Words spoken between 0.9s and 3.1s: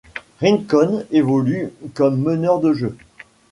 évolue comme meneur de jeu.